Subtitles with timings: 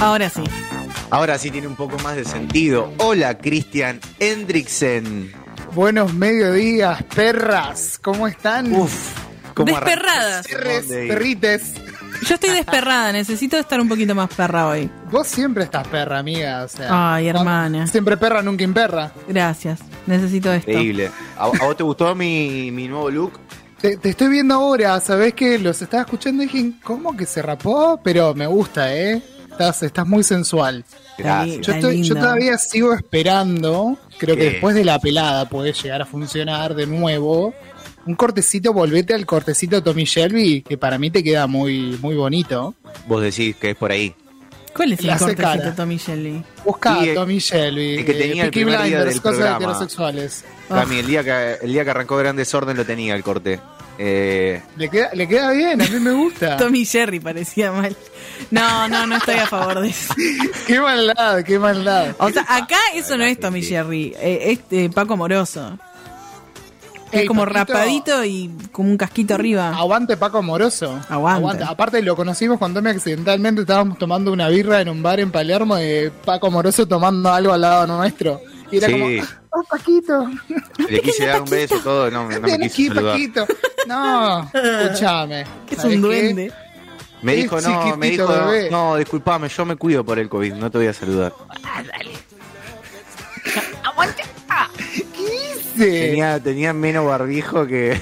[0.00, 0.42] Ahora sí.
[1.10, 2.90] Ahora sí tiene un poco más de sentido.
[2.98, 5.30] Hola, Christian Hendricksen.
[5.74, 7.98] Buenos mediodías, perras.
[8.00, 8.72] ¿Cómo están?
[8.72, 8.94] Uf,
[9.52, 10.46] ¿cómo Desperradas.
[10.46, 11.74] Perres, perrites.
[12.26, 14.88] Yo estoy desperrada, necesito estar un poquito más perra hoy.
[15.10, 16.64] Vos siempre estás perra, amiga.
[16.64, 17.86] O sea, Ay, hermana.
[17.88, 19.12] Siempre perra, nunca imperra.
[19.28, 20.70] Gracias, necesito esto.
[20.70, 21.10] Increíble.
[21.36, 23.32] ¿A, a vos te gustó mi, mi nuevo look?
[23.80, 27.42] Te, te estoy viendo ahora, ¿sabés que Los estaba escuchando y dije, ¿cómo que se
[27.42, 28.00] rapó?
[28.02, 29.22] Pero me gusta, ¿eh?
[29.50, 30.84] Estás, estás muy sensual.
[31.18, 31.66] Gracias.
[31.66, 33.98] Yo, estoy, yo todavía sigo esperando.
[34.18, 37.52] Creo que después de la pelada puede llegar a funcionar de nuevo.
[38.06, 42.74] Un cortecito, volvete al cortecito Tommy Shelby, que para mí te queda muy, muy bonito.
[43.06, 44.14] Vos decís que es por ahí.
[44.74, 45.74] ¿Cuál es el cortecito, cara.
[45.74, 46.44] Tommy Shelly?
[46.64, 47.94] Busca Sí, a Tommy Shelby.
[47.98, 49.56] el que tenía el primer día Blinders, del cosas programa.
[49.58, 50.44] heterosexuales.
[50.68, 53.60] Cami, el día que el día que arrancó Gran Desorden lo tenía el corte.
[53.98, 56.56] Eh, Le queda, le queda bien, a mí me gusta.
[56.58, 57.94] Tommy Jerry parecía mal.
[58.50, 60.14] No, no, no estoy a favor de eso.
[60.66, 62.14] qué maldad, qué maldad.
[62.18, 65.78] O sea, acá eso no es Tommy Jerry, eh, es eh, Paco Moroso.
[67.12, 69.68] Es como Paquito, rapadito y como un casquito arriba.
[69.76, 70.98] Aguante Paco Amoroso.
[71.08, 71.62] Aguante.
[71.64, 75.76] Aparte lo conocimos cuando me accidentalmente estábamos tomando una birra en un bar en Palermo
[75.76, 78.40] de Paco Amoroso tomando algo al lado nuestro.
[78.70, 78.92] Y era Sí.
[78.94, 79.06] como,
[79.50, 80.30] oh Paquito,
[80.88, 83.12] le quise dar un beso todo, no, no me quiso aquí saludar.
[83.12, 83.46] Paquito.
[83.86, 85.40] No, escúchame.
[85.70, 86.08] Es ¿sabés un qué?
[86.08, 86.52] duende.
[87.20, 88.70] Me dijo, no, me dijo, bebé.
[88.70, 91.32] no, disculpame, yo me cuido por el COVID, no te voy a saludar.
[91.62, 92.31] ¿Qué hice?
[95.90, 97.92] Tenía, tenía menos barbijo que.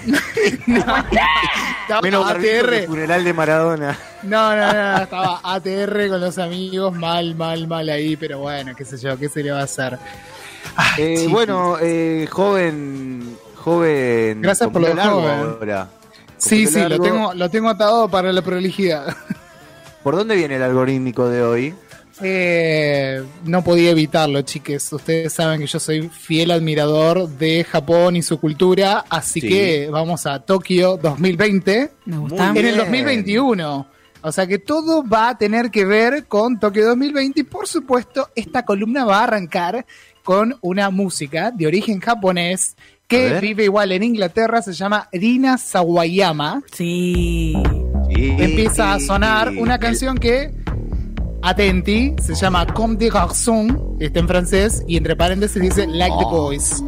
[0.67, 2.87] Estaba menos barbijo que el ATR.
[2.87, 3.99] funeral de Maradona.
[4.23, 8.73] No, no, no, no, estaba ATR con los amigos, mal, mal, mal ahí, pero bueno,
[8.77, 9.99] qué sé yo, qué se le va a hacer.
[10.77, 13.37] Ay, Eh, bueno, eh, joven.
[13.57, 14.41] Joven.
[14.43, 15.39] Gracias por lo largo joven.
[15.59, 15.89] ahora.
[16.39, 19.15] Sí, sí, lo tengo, lo tengo atado para la prolijidad.
[20.03, 21.75] ¿Por dónde viene el algorítmico de hoy?
[22.23, 24.93] Eh, no podía evitarlo, chiques.
[24.93, 29.49] Ustedes saben que yo soy fiel admirador de Japón y su cultura, así Sí.
[29.49, 32.51] que vamos a Tokio 2020 Me gusta.
[32.51, 32.77] En el bien.
[32.77, 33.87] 2021.
[34.23, 38.29] O sea que todo va a tener que ver con Tokio 2020 y por supuesto
[38.35, 39.87] esta columna va a arrancar
[40.23, 42.77] con una música de origen japonés
[43.09, 46.63] que vive igual en Inglaterra, se llama Rina Sawayama.
[46.73, 47.55] Sí.
[48.15, 48.35] Sí.
[48.39, 50.51] empieza a sonar una canción que,
[51.43, 56.25] atenti, se llama Comme des garçons, está en francés, y entre paréntesis dice Like the
[56.27, 56.31] Oh.
[56.31, 56.83] Boys.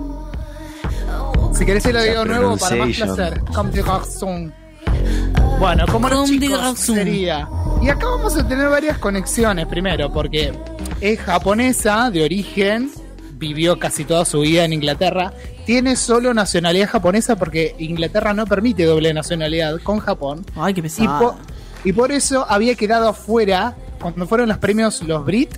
[1.55, 3.41] Si querés se lo digo nuevo para más placer.
[3.55, 4.53] Comme des garçons.
[5.59, 7.49] Bueno, como los chicos sería.
[7.83, 9.67] Y acá vamos a tener varias conexiones.
[9.67, 10.53] Primero, porque
[11.01, 12.91] es japonesa de origen,
[13.35, 15.33] vivió casi toda su vida en Inglaterra.
[15.67, 20.45] Tiene solo nacionalidad japonesa porque Inglaterra no permite doble nacionalidad con Japón.
[20.57, 21.19] Ay, qué Y, pesado.
[21.21, 21.37] po-
[21.85, 25.57] y por eso había quedado afuera cuando fueron los premios los Brit.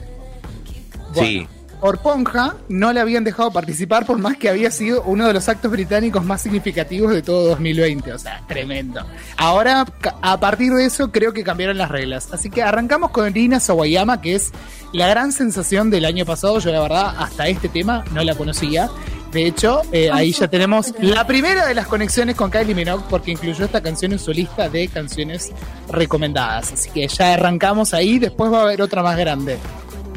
[1.15, 1.49] Bueno, Sí.
[1.81, 5.49] Por Ponja no le habían dejado participar por más que había sido uno de los
[5.49, 8.13] actos británicos más significativos de todo 2020.
[8.13, 9.05] O sea, tremendo.
[9.37, 9.85] Ahora,
[10.23, 12.29] a partir de eso, creo que cambiaron las reglas.
[12.33, 14.53] Así que arrancamos con Rina Sawayama, que es
[14.93, 16.59] la gran sensación del año pasado.
[16.59, 18.89] Yo, la verdad, hasta este tema no la conocía.
[19.35, 23.33] De hecho, eh, ahí ya tenemos la primera de las conexiones con Kylie Minogue, porque
[23.33, 25.51] incluyó esta canción en su lista de canciones
[25.91, 26.73] recomendadas.
[26.73, 29.59] Así que ya arrancamos ahí, después va a haber otra más grande.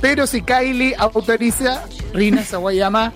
[0.02, 3.14] Pero si Kylie autoriza Rina Sawayama,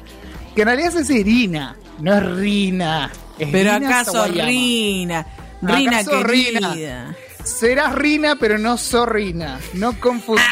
[0.56, 3.12] que en realidad se dice Rina, no es Rina.
[3.38, 4.50] es Pero Rina acaso Sawayama.
[4.50, 5.28] Rina.
[5.62, 6.74] Rina ¿Acaso querida.
[6.74, 7.16] Rina?
[7.44, 9.60] Serás Rina, pero no Zorrina.
[9.74, 10.44] No confundir.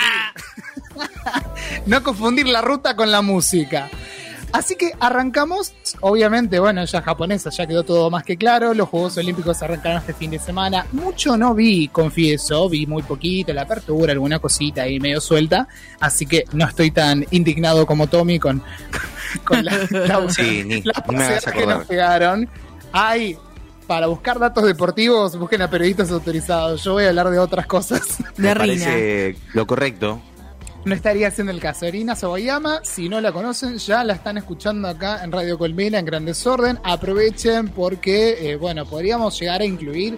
[1.86, 3.90] no confundir la ruta con la música.
[4.52, 8.74] Así que arrancamos, obviamente, bueno, ya japonesa, ya quedó todo más que claro.
[8.74, 10.86] Los Juegos Olímpicos arrancaron este fin de semana.
[10.92, 15.68] Mucho no vi, confieso, vi muy poquito, la apertura, alguna cosita ahí medio suelta.
[16.00, 18.64] Así que no estoy tan indignado como Tommy con,
[19.46, 22.50] con la, la- Sí, ni- las ni me que nos pegaron.
[22.92, 23.38] Ay,
[23.86, 26.84] para buscar datos deportivos, busquen a periodistas autorizados.
[26.84, 28.02] Yo voy a hablar de otras cosas.
[28.38, 28.86] De Me Rina.
[28.86, 30.22] parece lo correcto.
[30.86, 31.86] No estaría haciendo el caso.
[31.86, 36.06] Irina Sawayama, si no la conocen, ya la están escuchando acá en Radio Colmena en
[36.06, 36.80] Gran Desorden.
[36.84, 40.18] Aprovechen porque, eh, bueno, podríamos llegar a incluir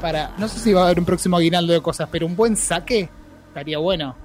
[0.00, 2.56] para, no sé si va a haber un próximo aguinaldo de cosas, pero un buen
[2.56, 3.08] saque
[3.48, 4.16] estaría bueno.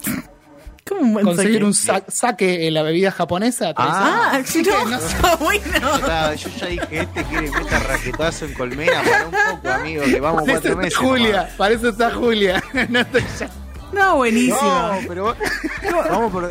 [0.88, 1.66] ¿Cómo un buen Conseguir saque?
[1.66, 3.74] un sa- saque en la bebida japonesa.
[3.76, 4.32] Ah.
[4.36, 5.64] Ah, sí, no, no está bueno.
[6.36, 10.42] Yo ya dije, este quiere meter raquetazo en colmena para un poco, amigo, que vamos
[10.44, 10.98] Parece cuatro está meses.
[10.98, 12.64] Julia, parece está Julia.
[12.90, 13.50] No estoy ya-
[13.94, 14.58] No, buenísimo.
[14.62, 15.36] No, pero
[16.10, 16.50] vamos por.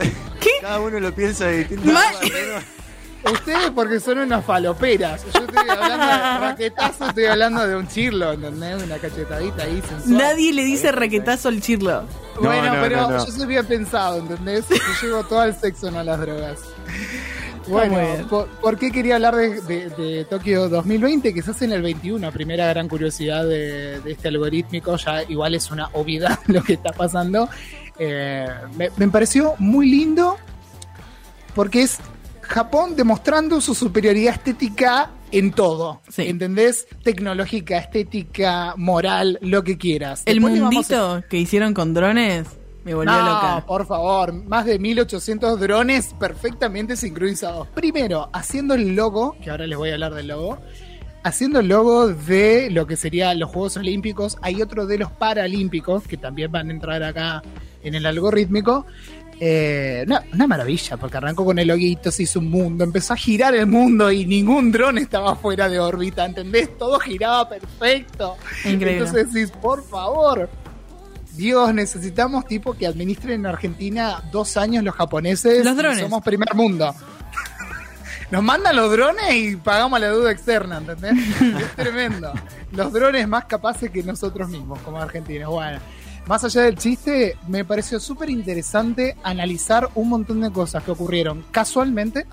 [0.60, 5.22] Cada uno lo piensa de distinta Ma- Ustedes porque son unas faloperas.
[5.32, 8.82] Yo estoy hablando de raquetazo, estoy hablando de un chirlo, ¿entendés?
[8.82, 10.18] Una cachetadita ahí sensual.
[10.18, 12.02] Nadie le dice raquetazo al chirlo.
[12.34, 13.24] No, Bueno, no, pero no, no.
[13.24, 14.64] yo soy bien pensado, ¿entendés?
[14.68, 16.58] Yo llevo todo al sexo, no a las drogas.
[17.68, 17.96] Bueno,
[18.28, 21.32] por, por qué quería hablar de, de- de Tokio 2020?
[21.32, 25.54] Que se hace en el 21, primera gran curiosidad de, de este algorítmico, ya igual
[25.54, 27.48] es una obviedad lo que está pasando.
[27.98, 30.36] Eh, me, me pareció muy lindo
[31.54, 31.98] porque es
[32.40, 36.22] Japón demostrando su superioridad estética en todo, Sí.
[36.28, 36.86] ¿entendés?
[37.02, 40.22] Tecnológica, estética, moral, lo que quieras.
[40.26, 42.46] El Después a- mundito que hicieron con drones
[42.84, 43.64] me volvió no, loca.
[43.66, 47.68] por favor, más de 1800 drones perfectamente sincronizados.
[47.68, 50.58] Primero, haciendo el logo, que ahora les voy a hablar del logo,
[51.22, 56.06] haciendo el logo de lo que serían los Juegos Olímpicos, hay otro de los Paralímpicos,
[56.06, 57.42] que también van a entrar acá
[57.82, 58.86] en el algorítmico.
[59.44, 63.16] Eh, una, una maravilla, porque arrancó con el loguito, se hizo un mundo, empezó a
[63.16, 66.76] girar el mundo y ningún dron estaba fuera de órbita, ¿entendés?
[66.78, 68.36] Todo giraba perfecto.
[68.64, 68.98] Increíble.
[68.98, 70.48] Entonces decís, por favor,
[71.34, 75.64] Dios, necesitamos tipo que administren en Argentina dos años los japoneses.
[75.64, 76.00] Los drones.
[76.00, 76.94] Somos primer mundo.
[78.30, 81.12] Nos mandan los drones y pagamos la deuda externa, ¿entendés?
[81.40, 82.32] es tremendo.
[82.70, 85.50] Los drones más capaces que nosotros mismos, como argentinos.
[85.50, 85.78] Bueno,
[86.26, 91.44] más allá del chiste, me pareció súper interesante analizar un montón de cosas que ocurrieron
[91.50, 92.26] casualmente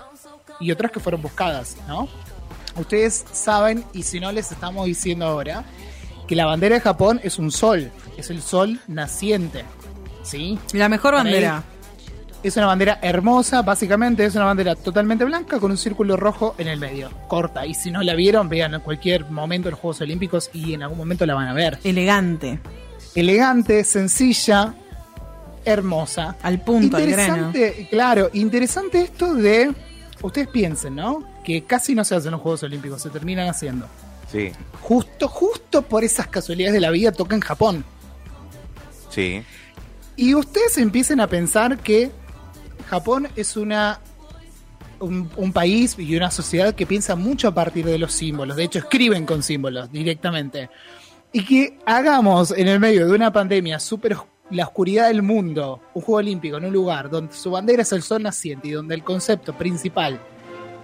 [0.60, 2.08] y otras que fueron buscadas, ¿no?
[2.76, 5.64] Ustedes saben, y si no les estamos diciendo ahora,
[6.30, 9.64] que la bandera de Japón es un sol, es el sol naciente,
[10.22, 10.60] ¿sí?
[10.72, 11.64] La mejor bandera.
[12.44, 16.68] Es una bandera hermosa, básicamente es una bandera totalmente blanca con un círculo rojo en
[16.68, 17.66] el medio, corta.
[17.66, 20.98] Y si no la vieron, vean en cualquier momento los Juegos Olímpicos y en algún
[20.98, 21.80] momento la van a ver.
[21.82, 22.60] Elegante.
[23.16, 24.74] Elegante, sencilla,
[25.64, 26.36] hermosa.
[26.42, 27.48] Al punto, al grano.
[27.48, 29.74] interesante, claro, interesante esto de,
[30.22, 31.24] ustedes piensen, ¿no?
[31.42, 33.88] Que casi no se hacen los Juegos Olímpicos, se terminan haciendo.
[34.30, 37.84] Sí, Justo, justo por esas casualidades de la vida toca en Japón.
[39.10, 39.42] sí.
[40.16, 42.10] Y ustedes empiecen a pensar que
[42.90, 44.00] Japón es una
[44.98, 48.56] un, un país y una sociedad que piensa mucho a partir de los símbolos.
[48.56, 50.68] De hecho, escriben con símbolos directamente.
[51.32, 54.16] Y que hagamos en el medio de una pandemia súper
[54.50, 58.02] la oscuridad del mundo, un juego olímpico en un lugar donde su bandera es el
[58.02, 60.20] sol naciente y donde el concepto principal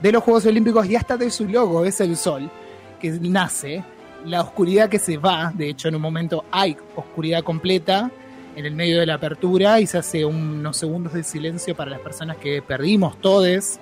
[0.00, 2.50] de los Juegos Olímpicos y hasta de su logo es el sol,
[2.96, 3.84] que nace,
[4.24, 8.10] la oscuridad que se va, de hecho en un momento hay oscuridad completa
[8.56, 12.00] en el medio de la apertura y se hace unos segundos de silencio para las
[12.00, 13.78] personas que perdimos todes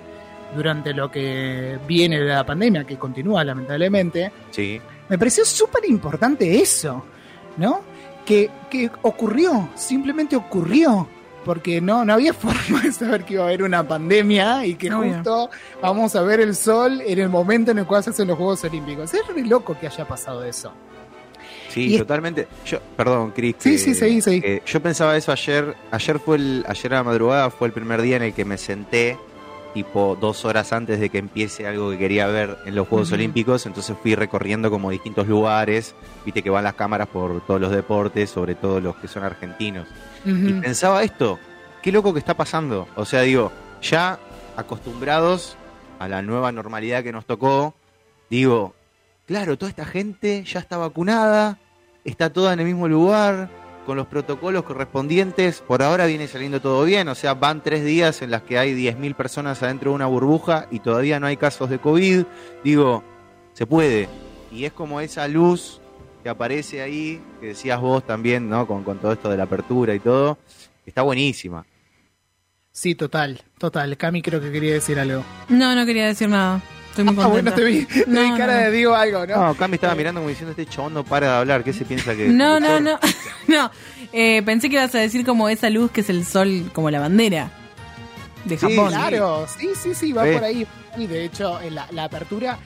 [0.55, 4.31] durante lo que viene de la pandemia, que continúa lamentablemente.
[4.51, 4.79] Sí,
[5.09, 7.03] Me pareció súper importante eso,
[7.57, 7.81] ¿no?
[8.25, 11.07] Que, que ocurrió, simplemente ocurrió,
[11.45, 14.91] porque no, no había forma de saber que iba a haber una pandemia y que
[14.93, 15.13] Obvio.
[15.13, 15.49] justo
[15.81, 18.63] vamos a ver el sol en el momento en el cual se hacen los Juegos
[18.65, 19.13] Olímpicos.
[19.13, 20.73] Es re loco que haya pasado eso.
[21.69, 22.47] sí, Y es- totalmente.
[22.65, 23.55] Yo, perdón, Cris.
[23.59, 24.41] Sí, que- sí, seguí, seguí.
[24.41, 25.75] que yo pensaba eso ayer.
[25.91, 28.57] Ayer fue el, ayer a la madrugada fue el primer día en el que me
[28.57, 29.17] senté,
[29.75, 33.11] tipo dos horas antes de que empiece algo que quería ver en los Juegos.
[33.11, 33.65] Olímpicos.
[33.65, 35.93] Entonces fui recorriendo como distintos lugares.
[36.23, 39.87] Viste que van las cámaras por todos los deportes, sobre todo los que son argentinos.
[40.25, 41.37] Y pensaba esto,
[41.83, 42.87] qué loco que está pasando.
[42.95, 43.51] O sea, digo,
[43.81, 44.17] ya
[44.55, 45.57] acostumbrados
[45.99, 47.75] a la nueva normalidad que nos tocó,
[48.29, 48.73] digo,
[49.27, 51.59] claro, toda esta gente ya está vacunada,
[52.05, 53.49] está toda en el mismo lugar,
[53.85, 58.21] con los protocolos correspondientes, por ahora viene saliendo todo bien, o sea, van tres días
[58.21, 61.69] en las que hay 10.000 personas adentro de una burbuja y todavía no hay casos
[61.69, 62.25] de COVID,
[62.63, 63.03] digo,
[63.53, 64.09] se puede.
[64.51, 65.79] Y es como esa luz
[66.23, 68.67] que aparece ahí, que decías vos también, ¿no?
[68.67, 70.37] Con, con todo esto de la apertura y todo,
[70.85, 71.65] está buenísima.
[72.71, 73.95] Sí, total, total.
[73.95, 75.23] Cami creo que quería decir algo.
[75.47, 76.61] No, no quería decir nada.
[76.95, 77.51] Estoy muy Ah, contenta.
[77.51, 78.59] bueno, te vi, te No, vi no, cara no.
[78.61, 79.53] de digo algo, ¿no?
[79.53, 82.15] No, me estaba mirando como diciendo, este chabón no para de hablar, ¿qué se piensa
[82.15, 82.97] que No, no, no.
[83.47, 83.69] no.
[84.13, 87.01] Eh, pensé que ibas a decir como esa luz que es el sol, como la
[87.01, 87.51] bandera
[88.45, 88.89] de Sí, Japón.
[88.89, 90.31] Claro, sí, sí, sí, va Sí.
[90.33, 90.67] por ahí.
[90.97, 92.57] Y de hecho, en la, la apertura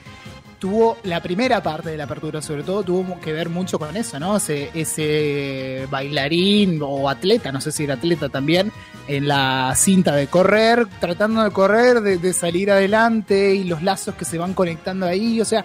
[0.60, 4.20] tuvo, la primera parte de la apertura sobre todo, tuvo que ver mucho con eso,
[4.20, 4.36] ¿no?
[4.36, 8.70] Ese, bailarín o atleta, no sé si era atleta también,
[9.08, 14.14] en la cinta de correr, tratando de correr, de, de salir adelante y los lazos
[14.14, 15.64] que se van conectando ahí, o sea,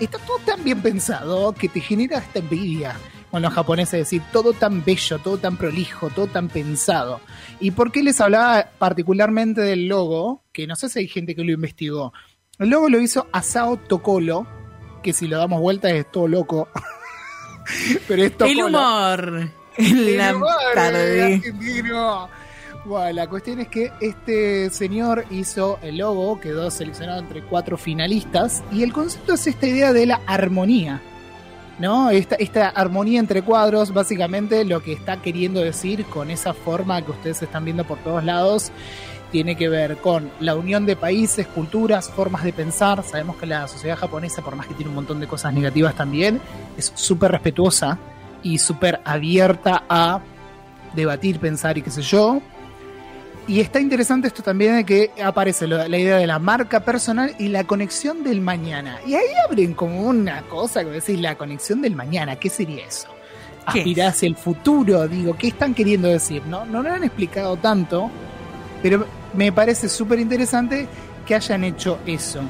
[0.00, 2.96] está todo tan bien pensado que te genera esta envidia
[3.30, 7.20] con los japoneses, es decir, todo tan bello, todo tan prolijo, todo tan pensado.
[7.58, 10.44] ¿Y por qué les hablaba particularmente del logo?
[10.52, 12.12] Que no sé si hay gente que lo investigó.
[12.58, 14.46] El logo lo hizo Asao Tokolo,
[15.02, 16.68] que si lo damos vuelta es todo loco.
[18.08, 18.50] Pero es Tokolo.
[18.68, 19.50] El humor.
[19.76, 21.34] La El humor, tarde.
[21.34, 22.28] argentino.
[22.84, 28.62] Bueno, la cuestión es que este señor hizo el logo, quedó seleccionado entre cuatro finalistas,
[28.70, 31.00] y el concepto es esta idea de la armonía.
[31.78, 32.10] ¿No?
[32.10, 37.10] Esta, esta armonía entre cuadros, básicamente lo que está queriendo decir con esa forma que
[37.10, 38.70] ustedes están viendo por todos lados,
[39.34, 43.02] tiene que ver con la unión de países, culturas, formas de pensar.
[43.02, 46.40] Sabemos que la sociedad japonesa, por más que tiene un montón de cosas negativas también,
[46.78, 47.98] es súper respetuosa
[48.44, 50.20] y súper abierta a
[50.94, 52.40] debatir, pensar y qué sé yo.
[53.48, 57.48] Y está interesante esto también de que aparece la idea de la marca personal y
[57.48, 59.00] la conexión del mañana.
[59.04, 63.08] Y ahí abren como una cosa que decís, la conexión del mañana, ¿qué sería eso?
[63.72, 66.40] ¿Qué Aspirar hacia el futuro, digo, ¿qué están queriendo decir?
[66.46, 68.12] No, no lo han explicado tanto,
[68.80, 69.04] pero
[69.36, 70.86] me parece súper interesante
[71.26, 72.40] que hayan hecho eso.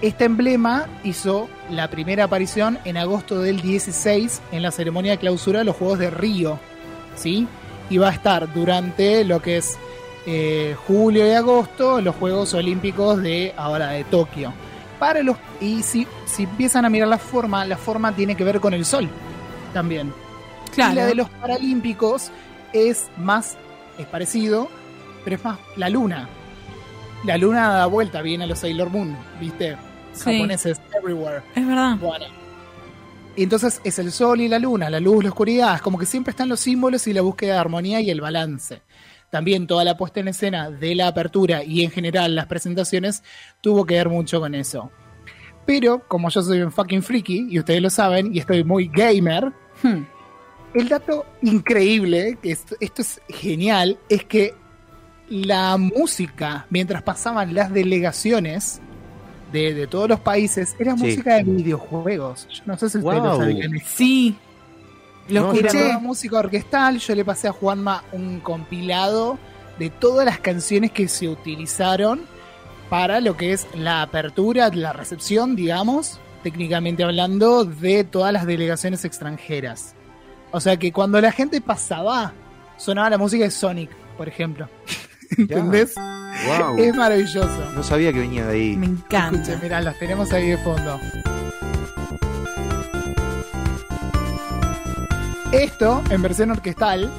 [0.00, 5.58] Este emblema hizo la primera aparición en agosto del 16 en la ceremonia de clausura
[5.58, 6.58] de los Juegos de Río,
[7.16, 7.46] ¿sí?
[7.90, 9.76] Y va a estar durante lo que es
[10.26, 14.54] eh, julio y agosto los Juegos Olímpicos de ahora de Tokio.
[14.98, 18.60] Para los y si, si empiezan a mirar la forma, la forma tiene que ver
[18.60, 19.08] con el sol
[19.74, 20.12] también.
[20.72, 20.92] Claro.
[20.92, 22.30] Y la de los Paralímpicos
[22.72, 23.56] es más,
[23.98, 24.70] es parecido,
[25.24, 26.28] pero es más la luna.
[27.24, 29.76] La luna da vuelta bien a los Sailor Moon, ¿viste?
[30.12, 30.32] Sí.
[30.32, 31.42] Japoneses everywhere.
[31.54, 31.96] Es verdad.
[31.96, 32.26] Bueno.
[33.36, 36.06] Y entonces es el sol y la luna, la luz, la oscuridad, es como que
[36.06, 38.82] siempre están los símbolos y la búsqueda de armonía y el balance.
[39.30, 43.22] También toda la puesta en escena de la apertura y en general las presentaciones
[43.60, 44.90] tuvo que ver mucho con eso.
[45.64, 49.52] Pero como yo soy un fucking freaky y ustedes lo saben y estoy muy gamer,
[49.82, 50.04] Hmm.
[50.74, 54.54] el dato increíble, que esto, esto es genial, es que
[55.30, 58.80] la música, mientras pasaban las delegaciones
[59.52, 61.02] de, de todos los países, era Sí.
[61.04, 62.46] música de videojuegos.
[62.50, 63.38] Yo no sé si ustedes lo Wow.
[63.40, 63.72] sabían.
[63.86, 64.36] Sí.
[65.28, 65.84] Lo No, Era escuché.
[65.84, 69.38] toda música orquestal, yo le pasé a Juanma un compilado
[69.78, 72.22] de todas las canciones que se utilizaron
[72.88, 79.04] para lo que es la apertura, la recepción, digamos, técnicamente hablando, de todas las delegaciones
[79.04, 79.94] extranjeras.
[80.50, 82.32] O sea que cuando la gente pasaba,
[82.76, 84.68] sonaba la música de Sonic, por ejemplo.
[85.38, 85.94] ¿Entendés?
[86.46, 86.78] Wow.
[86.78, 87.70] Es maravilloso.
[87.74, 88.76] No sabía que venía de ahí.
[88.76, 89.36] Me encanta.
[89.40, 90.98] Escuchen, mirá, las tenemos ahí de fondo.
[95.52, 97.10] Esto, en versión orquestal,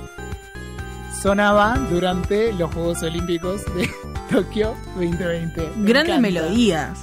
[1.21, 3.89] sonaba durante los Juegos Olímpicos de
[4.31, 5.71] Tokio 2020.
[5.75, 6.19] Me Grandes encanta.
[6.21, 6.97] melodías.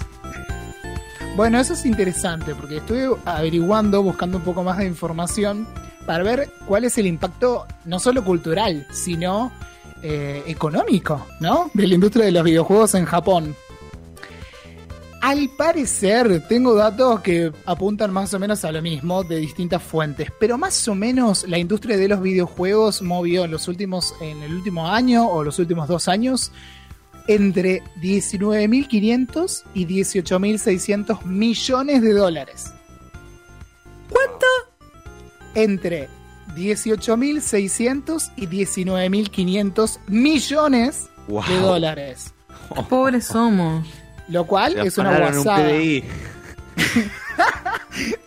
[1.36, 5.68] Bueno, eso es interesante porque estuve averiguando, buscando un poco más de información
[6.06, 9.52] para ver cuál es el impacto no solo cultural, sino
[10.02, 11.70] eh, económico, ¿no?
[11.74, 13.56] De la industria de los videojuegos en Japón.
[15.20, 20.30] Al parecer, tengo datos que apuntan más o menos a lo mismo de distintas fuentes,
[20.38, 24.54] pero más o menos la industria de los videojuegos movió en los últimos, en el
[24.54, 26.52] último año o los últimos dos años
[27.26, 32.72] entre 19.500 y 18.600 millones de dólares.
[34.08, 34.46] ¿Cuánto?
[35.54, 36.08] Entre
[36.54, 41.42] 18.600 y 19.500 millones Wow.
[41.48, 42.32] de dólares.
[42.88, 43.86] Pobres somos.
[44.28, 45.72] Lo cual Se es una un guasada.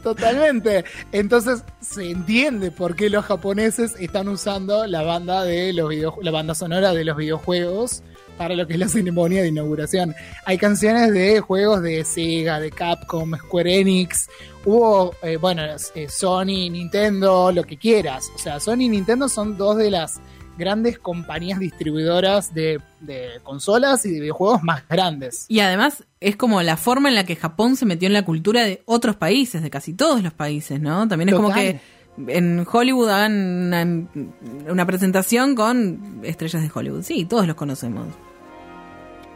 [0.04, 0.84] Totalmente.
[1.12, 6.32] Entonces se entiende por qué los japoneses están usando la banda de los video- la
[6.32, 8.04] banda sonora de los videojuegos
[8.38, 10.16] para lo que es la ceremonia de inauguración.
[10.46, 14.30] Hay canciones de juegos de Sega, de Capcom, Square Enix.
[14.66, 15.64] Hubo, eh, bueno,
[15.96, 18.32] eh, Sony, Nintendo, lo que quieras.
[18.36, 20.22] O sea, Sony y Nintendo son dos de las
[20.58, 25.46] grandes compañías distribuidoras de, de consolas y de videojuegos más grandes.
[25.48, 28.64] Y además es como la forma en la que Japón se metió en la cultura
[28.64, 31.08] de otros países, de casi todos los países, ¿no?
[31.08, 31.80] También es como que
[32.28, 33.34] en Hollywood hagan
[33.68, 37.04] una, una presentación con estrellas de Hollywood.
[37.04, 38.08] Sí, todos los conocemos.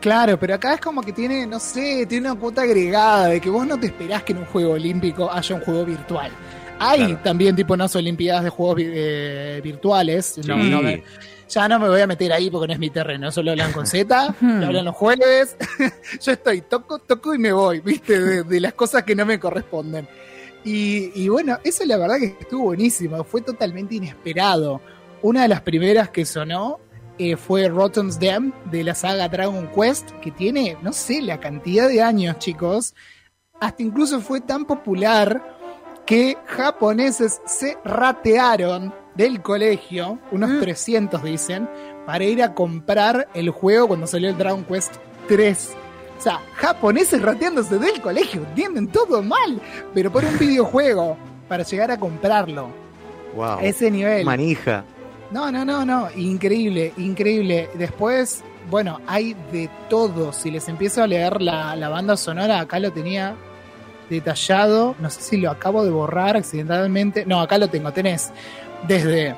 [0.01, 3.49] Claro, pero acá es como que tiene, no sé, tiene una cuota agregada de que
[3.49, 6.31] vos no te esperás que en un juego olímpico haya un juego virtual.
[6.77, 7.19] Hay Claro.
[7.23, 10.37] también tipo unas olimpiadas de juegos eh, virtuales.
[10.45, 10.69] No, Sí.
[10.69, 11.03] no me-
[11.47, 13.31] ya no me voy a meter ahí porque no es mi terreno.
[13.31, 15.55] Solo hablan con Z, lo hablan los jueves.
[16.21, 18.19] Yo estoy, toco, toco y me voy, ¿viste?
[18.19, 20.07] De, de las cosas que no me corresponden.
[20.65, 23.23] Y, y bueno, eso la verdad que estuvo buenísimo.
[23.23, 24.81] Fue totalmente inesperado.
[25.21, 26.79] Una de las primeras que sonó
[27.17, 31.87] eh, fue Rotten's Dam de la saga Dragon Quest, que tiene, no sé, la cantidad
[31.87, 32.93] de años, chicos.
[33.61, 35.41] Hasta incluso fue tan popular
[36.05, 40.59] que japoneses se ratearon del colegio, unos Mm.
[40.59, 41.69] 300 dicen,
[42.05, 44.95] para ir a comprar el juego cuando salió el Dragon Quest
[45.27, 45.69] 3.
[46.17, 49.61] O sea, japoneses rateándose del colegio, entienden todo mal,
[49.93, 51.17] pero por un videojuego,
[51.47, 52.69] para llegar a comprarlo.
[53.35, 53.59] Wow.
[53.59, 54.25] A ese nivel.
[54.25, 54.83] Manija.
[55.31, 57.69] No, no, no, no, increíble, increíble.
[57.73, 60.31] Después, bueno, hay de todo.
[60.31, 63.35] Si les empiezo a leer la, la banda sonora, acá lo tenía
[64.09, 64.95] detallado.
[64.99, 67.25] No sé si lo acabo de borrar accidentalmente.
[67.25, 67.91] No, acá lo tengo.
[67.91, 68.31] Tenés
[68.87, 69.35] desde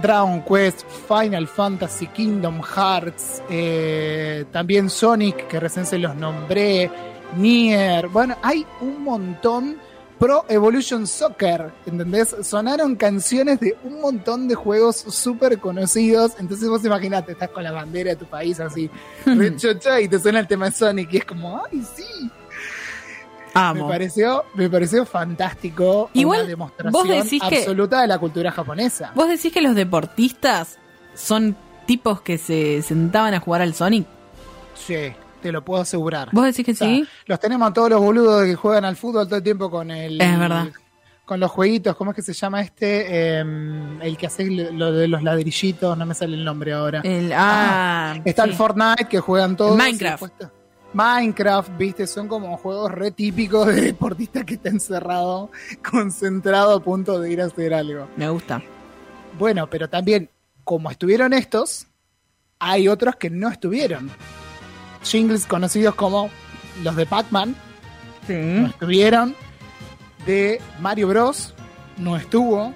[0.00, 6.90] Dragon Quest, Final Fantasy, Kingdom Hearts, eh, también Sonic, que recién se los nombré,
[7.36, 8.08] Nier.
[8.08, 9.76] Bueno, hay un montón.
[10.18, 12.34] Pro Evolution Soccer, ¿entendés?
[12.42, 16.32] Sonaron canciones de un montón de juegos súper conocidos.
[16.40, 18.90] Entonces vos imaginate, estás con la bandera de tu país así,
[19.26, 22.28] re chocha, y te suena el tema de Sonic y es como, ¡ay, sí!
[23.74, 26.10] Me pareció, me pareció fantástico.
[26.12, 29.12] Igual, una demostración vos decís que- absoluta de la cultura japonesa.
[29.14, 30.78] ¿Vos decís que los deportistas
[31.14, 34.06] son tipos que se sentaban a jugar al Sonic?
[34.74, 35.12] Sí,
[35.42, 36.28] te lo puedo asegurar.
[36.32, 37.06] ¿Vos decís que O sea, sí?
[37.26, 40.20] Los tenemos a todos los boludos que juegan al fútbol todo el tiempo con el.
[40.20, 40.68] Es verdad.
[41.24, 43.04] Con los jueguitos, ¿cómo es que se llama este?
[43.40, 43.44] Eh,
[44.00, 47.02] el que hace lo de los ladrillitos, no me sale el nombre ahora.
[47.04, 48.48] El, ah, Está sí.
[48.50, 49.76] el Fortnite que juegan todos.
[49.76, 50.24] Minecraft.
[50.98, 55.48] Minecraft, viste, son como juegos re típicos de deportista que está encerrado,
[55.88, 58.08] concentrado a punto de ir a hacer algo.
[58.16, 58.60] Me gusta.
[59.38, 60.28] Bueno, pero también,
[60.64, 61.86] como estuvieron estos,
[62.58, 64.10] hay otros que no estuvieron.
[65.04, 66.30] Jingles conocidos como
[66.82, 67.54] los de Pac-Man,
[68.26, 69.36] no estuvieron.
[70.26, 71.54] De Mario Bros,
[71.96, 72.74] no estuvo.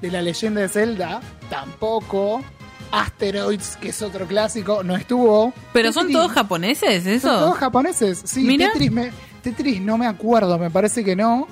[0.00, 1.20] De la leyenda de Zelda,
[1.50, 2.44] tampoco.
[2.92, 5.52] Asteroids, que es otro clásico, no estuvo.
[5.72, 7.60] ¿Pero son todos japoneses, son todos eso?
[7.60, 8.22] japoneses.
[8.24, 8.68] Sí, Mira.
[8.72, 9.10] Tetris, me-
[9.42, 11.46] Tetris no me acuerdo, me parece que no.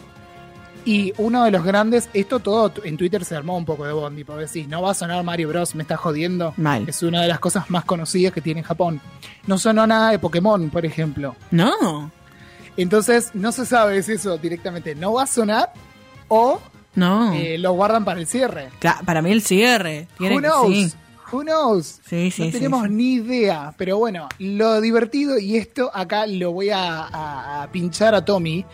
[0.87, 4.23] Y uno de los grandes, esto todo en Twitter se armó un poco de bondi,
[4.23, 6.53] porque decís, no va a sonar Mario Bros, me está jodiendo.
[6.59, 6.87] Mal.
[6.87, 9.01] Es una de las cosas más conocidas que tiene Japón.
[9.47, 11.37] No sonó nada de Pokémon, por ejemplo.
[11.51, 12.11] No,
[12.77, 15.73] Entonces, no se sabe si eso directamente no va a sonar
[16.29, 16.61] o
[16.97, 17.33] no.
[17.33, 18.69] eh, lo guardan para el cierre.
[19.07, 20.09] Para mí el cierre.
[20.19, 20.67] Tiene Who que- knows?
[20.75, 20.93] sí.
[21.35, 22.01] Who knows?
[22.07, 22.89] Sí, sí, no sí, tenemos sí.
[22.91, 23.75] ni idea.
[23.77, 28.65] Pero bueno, lo divertido, y esto acá lo voy a, a- a pinchar a Tommy.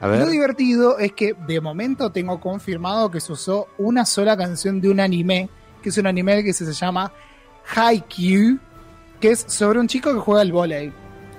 [0.00, 0.26] A Lo ver.
[0.28, 5.00] divertido es que de momento tengo confirmado que se usó una sola canción de un
[5.00, 5.48] anime,
[5.82, 7.10] que es un anime que se llama
[7.74, 8.58] Haikyuu,
[9.20, 10.92] que es sobre un chico que juega al volei.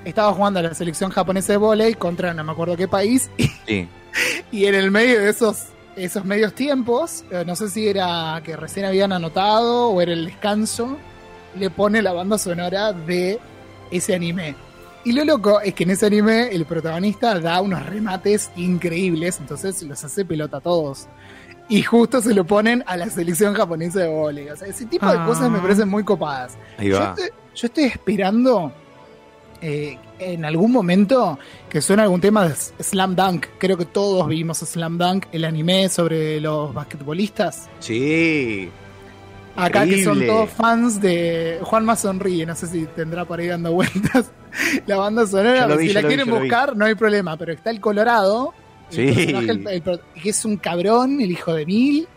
[0.03, 3.29] Estaba jugando a la selección japonesa de volei contra no me acuerdo qué país,
[3.67, 3.87] Sí.
[4.51, 8.55] y en el medio de esos, esos medios tiempos, eh, no sé si era que
[8.55, 10.97] recién habían anotado o era el descanso,
[11.57, 13.39] le pone la banda sonora de
[13.91, 14.55] ese anime.
[15.03, 19.81] Y lo loco es que en ese anime el protagonista da unos remates increíbles, entonces
[19.83, 21.07] los hace pelota a todos.
[21.69, 24.49] Y justo se lo ponen a la selección japonesa de volei.
[24.49, 25.25] O sea, ese tipo de Ah.
[25.25, 26.57] cosas me parecen muy copadas.
[26.77, 27.09] Ahí Yo va.
[27.09, 28.71] estoy, yo estoy esperando
[29.61, 31.37] eh, en algún momento
[31.69, 33.47] que suene algún tema de Slam Dunk.
[33.57, 37.69] Creo que todos vimos Slam Dunk, el anime sobre los basquetbolistas.
[37.79, 38.69] Sí.
[39.57, 43.71] Acá que son todos fans de Juanma Sonríe, no sé si tendrá por ahí dando
[43.73, 44.31] vueltas
[44.85, 45.65] la banda sonora.
[45.77, 46.31] Vi, si la quieren vi.
[46.31, 48.53] buscar, no hay problema, pero está el Colorado.
[48.91, 49.15] el Sí.
[49.15, 52.07] personaje, el- el pro- que es un cabrón, el hijo de mil.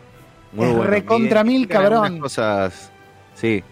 [0.52, 0.90] Muy Es bueno.
[0.90, 2.18] recontra mil, cabrón.
[2.18, 2.90] cosas.
[3.34, 3.62] Sí.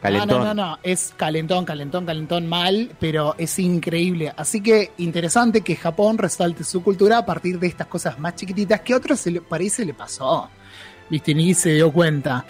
[0.00, 0.38] Calentón.
[0.38, 4.32] no, no, no, es calentón, calentón, calentón mal, pero es increíble.
[4.36, 8.82] Así que interesante que Japón resalte su cultura a partir de estas cosas más chiquititas
[8.82, 10.50] que a otros se le, parece le pasó.
[11.08, 12.44] Viste, ni se dio cuenta.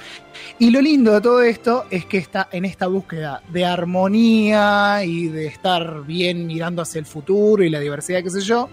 [0.59, 5.28] Y lo lindo de todo esto es que está en esta búsqueda de armonía y
[5.28, 8.68] de estar bien mirando hacia el futuro y la diversidad, qué sé yo.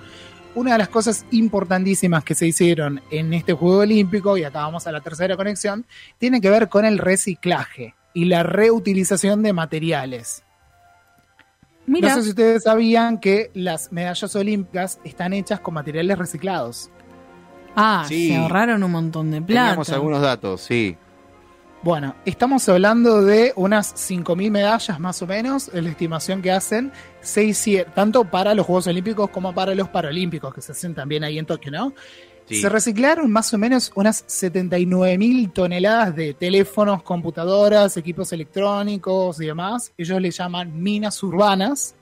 [0.55, 4.88] Una de las cosas importantísimas que se hicieron en este Juego Olímpico, y acá vamos
[4.88, 5.86] a la tercera conexión,
[6.17, 10.43] tiene que ver con el reciclaje y la reutilización de materiales.
[11.86, 16.89] Mira, No sé si ustedes sabían que las medallas olímpicas están hechas con materiales reciclados.
[17.76, 18.30] ah, Sí.
[18.30, 19.62] se ahorraron un montón de plata.
[19.62, 20.95] Teníamos algunos datos, sí.
[21.82, 26.93] Bueno, estamos hablando de unas 5.000 medallas más o menos, es la estimación que hacen,
[27.19, 31.38] se tanto para los Juegos Olímpicos como para los Paralímpicos, que se hacen también ahí
[31.38, 31.93] en Tokio, ¿no?
[32.47, 32.56] Sí.
[32.56, 39.93] Se reciclaron más o menos unas 79.000 toneladas de teléfonos, computadoras, equipos electrónicos y demás.
[39.97, 41.95] Ellos le llaman minas urbanas.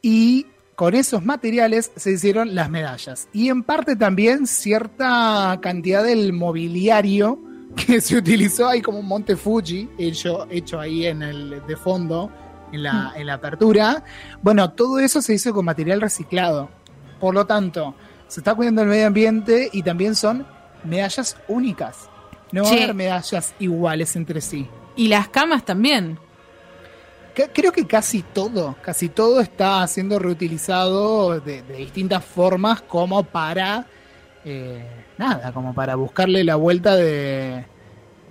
[0.00, 3.28] Y con esos materiales se hicieron las medallas.
[3.32, 7.40] Y en parte también cierta cantidad del mobiliario
[7.74, 12.30] que se utilizó ahí como un monte Fuji, hecho, hecho ahí en el de fondo,
[12.72, 14.04] en la, en la apertura.
[14.40, 16.70] Bueno, todo eso se hizo con material reciclado.
[17.18, 17.94] Por lo tanto,
[18.28, 20.46] se está cuidando el medio ambiente y también son
[20.84, 22.08] medallas únicas.
[22.52, 24.68] No va a haber medallas iguales entre sí.
[24.96, 26.18] Y las camas también.
[27.34, 33.22] Que- Creo que casi todo, casi todo está siendo reutilizado de, de distintas formas como
[33.24, 33.86] para,
[34.44, 37.64] eh, nada, como para buscarle la vuelta de,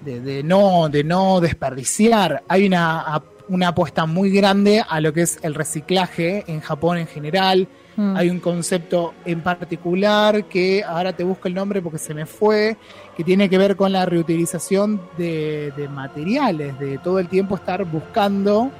[0.04, 2.44] de, de no, de no desperdiciar.
[2.48, 7.08] Hay una, una apuesta muy grande a lo que es el reciclaje en Japón en
[7.08, 7.68] general.
[7.96, 8.16] Mm.
[8.16, 12.78] Hay un concepto en particular que ahora te busco el nombre porque se me fue,
[13.16, 17.84] que tiene que ver con la reutilización de, de materiales, de todo el tiempo estar
[17.86, 18.72] buscando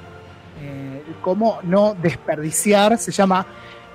[0.62, 2.98] eh, cómo no desperdiciar.
[2.98, 3.46] Se llama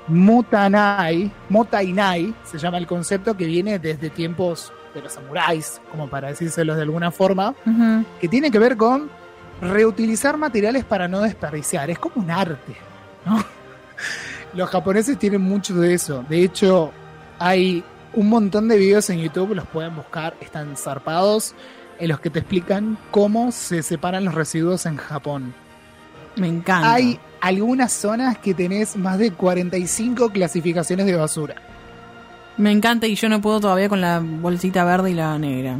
[0.08, 6.30] Mutanai, Motainai, se llama el concepto que viene desde tiempos de los samuráis, como para
[6.30, 7.56] decírselos de alguna forma,
[8.22, 9.10] que tiene que ver con
[9.64, 11.90] reutilizar materiales para no desperdiciar.
[11.90, 12.76] Es como un arte,
[13.26, 13.44] ¿no?
[14.54, 16.24] Los japoneses tienen mucho de eso.
[16.30, 16.92] De hecho,
[17.40, 21.56] hay un montón de videos en YouTube, los pueden buscar, están zarpados,
[22.00, 25.54] en los que te explican cómo se separan los residuos en Japón.
[26.36, 26.94] Me encanta.
[26.94, 31.56] Hay algunas zonas que tenés más de 45 clasificaciones de basura.
[32.58, 35.80] Me encanta y yo no puedo todavía con la bolsita verde y la negra.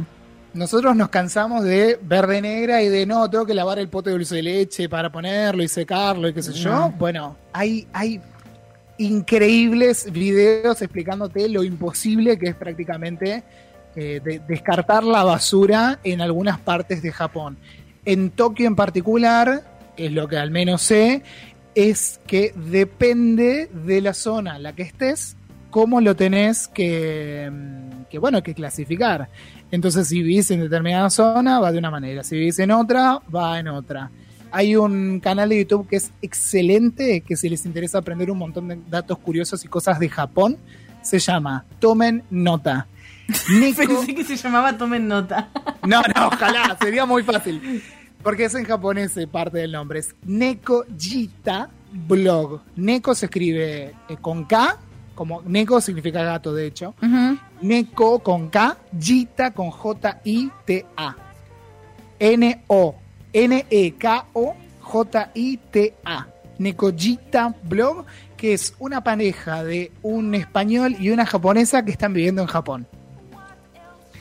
[0.54, 4.16] Nosotros nos cansamos de verde negra y de no, tengo que lavar el pote de
[4.16, 6.70] dulce de leche para ponerlo y secarlo y qué sé yo.
[6.70, 6.90] No.
[6.96, 8.20] Bueno, hay, hay
[8.98, 13.42] increíbles videos explicándote lo imposible que es prácticamente
[13.96, 17.56] eh, de- descartar la basura en algunas partes de Japón.
[18.04, 19.62] En Tokio en particular,
[19.96, 21.22] es lo que al menos sé,
[21.74, 25.36] es que depende de la zona en la que estés,
[25.74, 29.28] cómo lo tenés que, mm, que bueno, que clasificar.
[29.72, 32.22] Entonces, si vivís en determinada zona, va de una manera.
[32.22, 34.08] Si vivís en otra, va en otra.
[34.52, 38.68] Hay un canal de YouTube que es excelente, que si les interesa aprender un montón
[38.68, 40.58] de datos curiosos y cosas de Japón,
[41.02, 42.86] se llama Tomen Nota.
[43.48, 45.48] Pensé que se llamaba Tomen Nota.
[45.82, 47.82] no, no, ojalá, sería muy fácil.
[48.22, 49.98] Porque es en japonés eh, parte del nombre.
[49.98, 52.60] Es Neko Jita Blog.
[52.76, 54.78] Neko se escribe eh, con K,
[55.14, 56.94] como Neko significa gato, de hecho.
[57.02, 57.38] Ujú.
[57.62, 61.16] Neko con K, Jita con J-I-T-A.
[62.18, 62.94] N-O,
[63.32, 66.26] N-E-K-O, J-I-T-A.
[66.58, 68.04] Nekojita Blog,
[68.36, 72.86] que es una pareja de un español y una japonesa que están viviendo en Japón.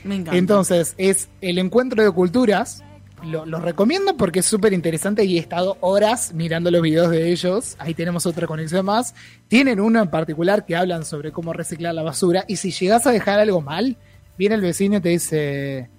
[0.03, 0.37] Me encanta.
[0.37, 2.83] Entonces, es el encuentro de culturas.
[3.25, 7.31] Lo, lo recomiendo porque es súper interesante y he estado horas mirando los videos de
[7.31, 7.75] ellos.
[7.79, 9.15] Ahí tenemos otra conexión más.
[9.47, 12.43] Tienen uno en particular que hablan sobre cómo reciclar la basura.
[12.47, 13.95] Y si llegas a dejar algo mal,
[14.37, 15.89] viene el vecino y te dice: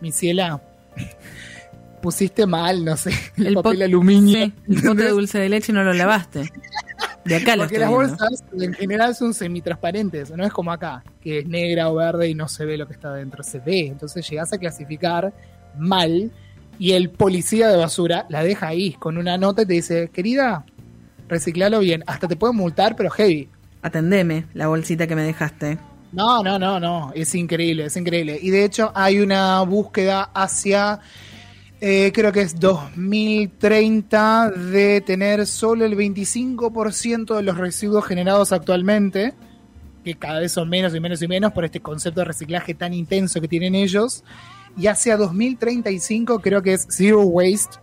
[0.00, 0.62] Mi ciela,
[2.02, 4.34] pusiste mal, no sé, el, papel pot- aluminio.
[4.46, 6.50] Sí, el pote de dulce de leche no lo lavaste.
[7.24, 11.40] De acá lo Porque las bolsas en general son semitransparentes, no es como acá, que
[11.40, 13.86] es negra o verde y no se ve lo que está dentro, se ve.
[13.88, 15.32] Entonces llegas a clasificar
[15.76, 16.30] mal
[16.78, 20.64] y el policía de basura la deja ahí con una nota y te dice, querida,
[21.28, 22.04] reciclalo bien.
[22.06, 23.48] Hasta te pueden multar, pero heavy.
[23.82, 25.78] Atendeme la bolsita que me dejaste.
[26.12, 28.38] No, no, no, no, es increíble, es increíble.
[28.40, 31.00] Y de hecho hay una búsqueda hacia,
[31.80, 39.34] eh, creo que es 2030, de tener solo el 25% de los residuos generados actualmente,
[40.02, 42.94] que cada vez son menos y menos y menos por este concepto de reciclaje tan
[42.94, 44.24] intenso que tienen ellos.
[44.78, 47.78] Y hacia 2035 creo que es Zero Waste.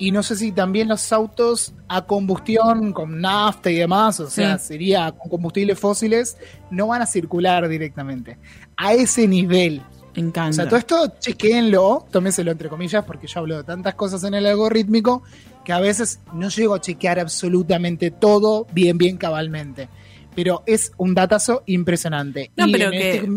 [0.00, 4.56] Y no sé si también los autos a combustión con nafta y demás, o sea,
[4.58, 4.68] Sí.
[4.68, 6.36] sería con combustibles fósiles,
[6.70, 8.38] no van a circular directamente.
[8.76, 9.82] A ese nivel.
[10.14, 10.50] Me encanta.
[10.50, 14.34] O sea, todo esto chequéenlo, tómenselo entre comillas, porque yo hablo de tantas cosas en
[14.34, 15.22] el algorítmico
[15.64, 19.88] que a veces no llego a chequear absolutamente todo bien, bien cabalmente.
[20.36, 22.52] Pero es un datazo impresionante.
[22.56, 23.28] No, Y pero que, este-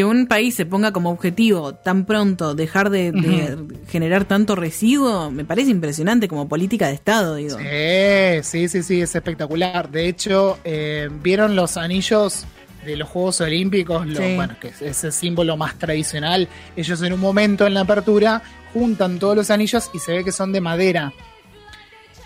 [0.00, 3.58] que un país se ponga como objetivo tan pronto dejar de, de
[3.88, 7.58] generar tanto residuo, me parece impresionante como política de Estado, digo.
[7.58, 9.90] Sí, sí, sí, sí, es espectacular.
[9.90, 12.46] De hecho, eh, ¿vieron los anillos
[12.86, 14.06] de los Juegos Olímpicos?
[14.06, 14.36] Lo- Sí.
[14.36, 16.48] Bueno, que es ese símbolo más tradicional.
[16.76, 20.32] Ellos en un momento en la apertura juntan todos los anillos y se ve que
[20.32, 21.12] son de madera.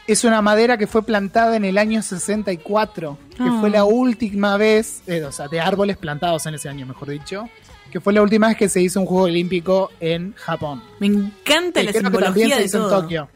[0.07, 3.57] Es una madera que fue plantada en el año 64, que Ah.
[3.59, 7.49] fue la última vez, eh, o sea, de árboles plantados en ese año, mejor dicho,
[7.95, 10.83] que fue la última vez que se hizo un Juego Olímpico en Japón.
[10.99, 12.91] Me encanta Que la creo que también simbología se de hizo en.
[12.91, 13.29] Tokio.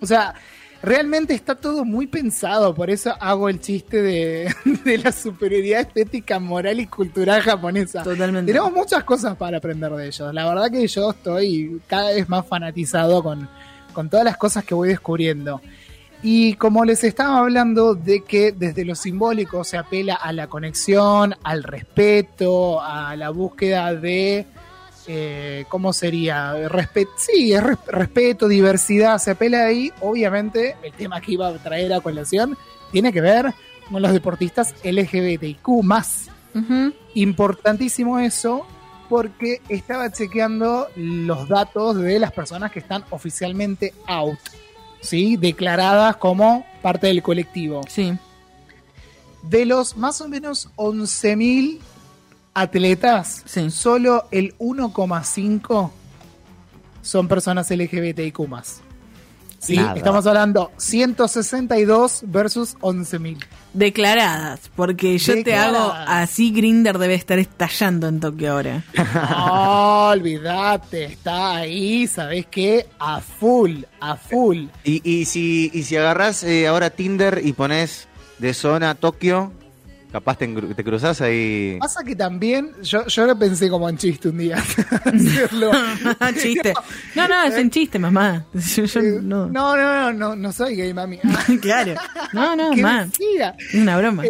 [0.00, 0.34] O sea,
[0.84, 6.38] realmente está todo muy pensado, por eso hago el chiste de, de la superioridad estética,
[6.38, 8.04] moral y cultural japonesa.
[8.04, 8.52] Totalmente.
[8.52, 10.32] Tenemos muchas cosas para aprender de ellos.
[10.32, 13.48] La verdad que yo estoy cada vez más fanatizado con,
[13.92, 15.60] con todas las cosas que voy descubriendo.
[16.26, 21.34] Y como les estaba hablando de que desde lo simbólico se apela a la conexión,
[21.42, 24.46] al respeto, a la búsqueda de,
[25.06, 26.54] eh, ¿cómo sería?
[27.18, 29.92] Sí, es res- respeto, diversidad, se apela ahí.
[30.00, 32.56] Obviamente, el tema que iba a traer a colación
[32.90, 33.52] tiene que ver
[33.90, 35.68] con los deportistas LGBTIQ+.
[36.54, 36.94] Ujú.
[37.14, 38.66] Importantísimo eso,
[39.10, 44.38] porque estaba chequeando los datos de las personas que están oficialmente out,
[45.04, 45.36] ¿sí?
[45.36, 47.82] Declaradas como parte del colectivo.
[47.88, 48.12] Sí.
[49.42, 51.78] De los más o menos 11.000
[52.54, 53.70] atletas, Sí.
[53.70, 55.90] solo el 1,5
[57.02, 58.82] son personas LGBTIQ+.
[59.64, 59.94] Sí, Nada.
[59.94, 63.38] estamos hablando 162 versus 11.000.
[63.72, 68.84] Declaradas, porque yo te hago así, Grinder debe estar estallando en Tokio ahora.
[69.30, 72.86] No, olvídate, está ahí, ¿sabes qué?
[72.98, 74.66] A full, a full.
[74.84, 78.06] Y, y si, y si agarrás eh, ahora Tinder y pones
[78.38, 79.52] de zona Tokio,
[80.14, 81.76] capaz te, te cruzás ahí.
[81.80, 84.62] Pasa que también, yo, yo lo pensé como en chiste un día,
[86.40, 86.72] chiste.
[87.16, 88.44] No, no, es un chiste, mamá.
[88.54, 89.46] Yo, yo Eh, no.
[89.46, 91.18] No, no, no, no, no soy gay, mami.
[91.60, 91.94] claro.
[92.32, 93.08] No, no, ¿Qué mamá.
[93.74, 94.22] una broma.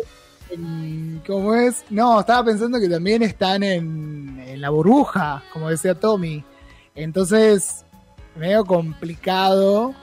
[0.50, 1.84] En- ¿Cómo es?
[1.90, 6.42] No, estaba pensando que también están en, en la burbuja, como decía Tommy.
[6.94, 7.84] Entonces,
[8.36, 9.94] medio complicado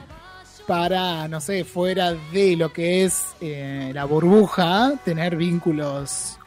[0.66, 6.38] para, no sé, fuera de lo que es eh, la burbuja, tener vínculos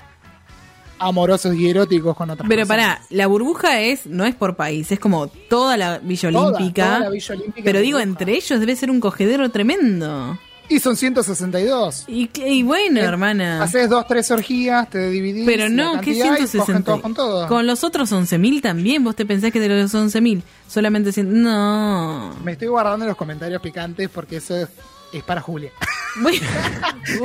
[0.97, 2.97] amorosos y eróticos con otras Pero personas.
[2.99, 6.85] pará, la burbuja es no es por país, es como toda la Villa Olímpica.
[6.85, 8.09] toda la Villa Olímpica pero digo, burbuja.
[8.09, 10.39] entre ellos debe ser un cogedero tremendo.
[10.69, 12.05] Y son 162.
[12.07, 13.61] Y, y bueno, Eh, hermana.
[13.63, 15.45] Haces dos, tres orgías, te dividís.
[15.45, 16.83] Pero no, ¿qué cantidad y cogen 160?
[16.85, 17.47] todos con todo.
[17.47, 21.11] Con los otros 11.000 también, vos te pensás que de los 11.000 solamente...
[21.11, 22.35] cien- No.
[22.43, 24.69] Me estoy guardando los comentarios picantes porque eso es,
[25.13, 25.71] es para Julia.
[26.21, 26.39] Voy,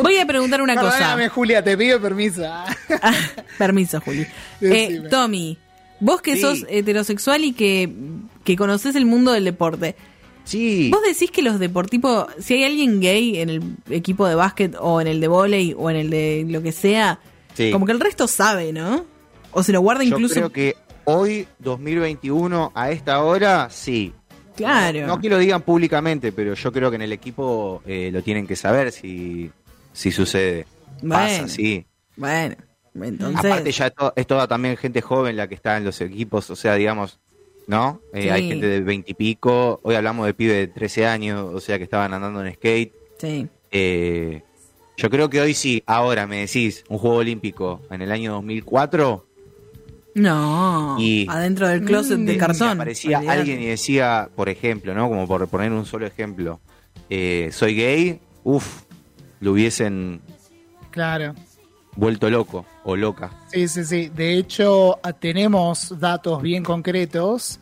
[0.03, 1.17] voy a preguntar una cosa.
[1.31, 2.43] Julia, te pido permiso.
[3.03, 3.15] Ah,
[3.57, 4.27] permiso, Juli.
[4.61, 5.57] Eh, Tommy,
[6.01, 6.41] vos que Sí.
[6.43, 7.91] sos heterosexual y que,
[8.45, 9.95] que conoces el mundo del deporte,
[10.51, 10.91] Sí.
[10.93, 15.01] vos decís que los deportivos, si hay alguien gay en el equipo de básquet o
[15.01, 17.21] en el de vóley o en el de lo que sea,
[17.55, 17.71] Sí.
[17.71, 19.05] como que el resto sabe, ¿no?
[19.53, 20.35] O se lo guarda Yo incluso...
[20.35, 24.13] creo que hoy, 2021, a esta hora, sí.
[24.57, 25.07] Claro.
[25.07, 28.47] No que lo digan públicamente, pero yo creo que en el equipo eh, lo tienen
[28.47, 29.51] que saber si,
[29.93, 30.67] si sucede.
[31.09, 31.49] Pasa, Bueno.
[31.49, 31.87] sí.
[32.17, 32.57] Bueno,
[32.95, 33.39] entonces...
[33.45, 36.57] Aparte ya to- es toda también gente joven la que está en los equipos, o
[36.57, 37.19] sea, digamos,
[37.71, 38.01] ¿no?
[38.13, 38.29] Eh, Sí.
[38.31, 41.79] Hay gente de 20 y pico, hoy hablamos de pibe de 13 años, o sea,
[41.79, 42.93] que estaban andando en skate.
[43.19, 43.47] Sí.
[43.71, 44.43] Eh,
[44.97, 49.25] yo creo que hoy sí, ahora me decís, un juego olímpico en el año 2004,
[50.17, 52.71] No, Y- adentro del closet de y cartón.
[52.71, 53.39] aparecía olvidate.
[53.39, 55.09] alguien y decía, por ejemplo, ¿no?
[55.09, 56.59] Como por poner un solo ejemplo,
[57.09, 58.83] eh, soy gay, uff,
[59.39, 60.21] lo hubiesen
[60.91, 61.37] Claro.
[61.95, 63.31] vuelto loco o loca.
[63.53, 64.09] Sí, sí, sí.
[64.09, 67.60] De hecho, tenemos datos bien concretos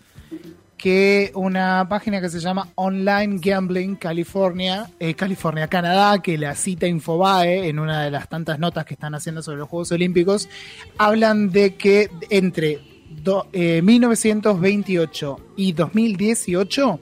[0.78, 6.86] que una página que se llama Online Gambling California, eh, California, Canadá, que la cita
[6.86, 10.48] Infobae en una de las tantas notas que están haciendo sobre los Juegos Olímpicos,
[10.96, 12.80] hablan de que entre
[13.22, 17.00] do- eh, 1928 y 2018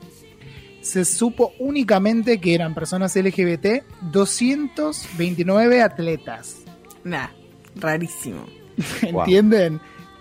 [0.80, 6.62] se supo únicamente que eran personas LGBT 229 atletas.
[7.04, 7.28] Nah,
[7.76, 8.44] rarísimo.
[9.12, 9.22] Wow.
[9.22, 9.80] ¿Entienden?